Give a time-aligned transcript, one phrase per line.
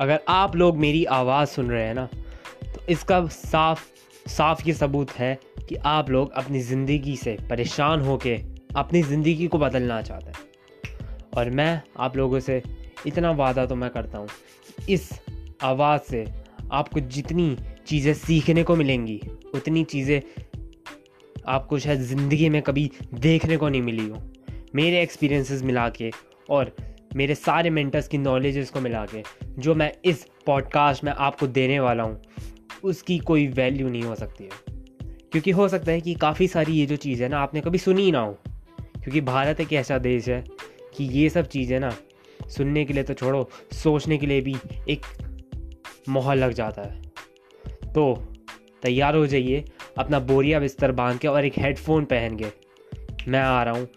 [0.00, 2.08] अगर आप लोग मेरी आवाज़ सुन रहे हैं ना
[2.74, 3.82] तो इसका साफ़
[4.26, 5.34] साफ़ ये सबूत है
[5.68, 8.34] कि आप लोग अपनी ज़िंदगी से परेशान होके
[8.76, 12.62] अपनी ज़िंदगी को बदलना चाहते हैं। और मैं आप लोगों से
[13.06, 14.28] इतना वादा तो मैं करता हूँ
[14.88, 15.08] इस
[15.62, 16.24] आवाज़ से
[16.72, 19.20] आपको जितनी चीज़ें सीखने को मिलेंगी,
[19.54, 20.20] उतनी चीज़ें
[21.46, 24.22] आपको शायद ज़िंदगी में कभी देखने को नहीं मिली हो।
[24.74, 26.10] मेरे एक्सपीरियंसेस मिला के
[26.50, 26.74] और
[27.16, 29.22] मेरे सारे मेंटर्स की नॉलेजेस को मिला के,
[29.58, 32.22] जो मैं इस पॉडकास्ट में आपको देने वाला हूँ,
[32.84, 34.50] उसकी कोई वैल्यू नहीं हो सकती है।
[35.32, 38.12] क्योंकि हो सकता है कि काफ़ी सारी ये जो चीज़ है ना, आपने कभी सुनी
[38.12, 38.32] ना हो।
[38.80, 40.44] क्योंकि भारत एक ऐसा देश है
[40.96, 41.96] कि ये सब चीज़ें ना,
[42.48, 44.56] सुनने के लिए तो छोड़ो, सोचने के लिए भी
[44.88, 45.06] एक
[46.08, 47.02] माहौल लग जाता है।
[47.92, 48.32] तो
[48.82, 49.64] तैयार हो जाइए,
[49.98, 52.46] अपना बोरिया बिस्तर बाँध के और एक हेडफोन पहन के
[53.28, 53.88] मैं आ रहा हूँ।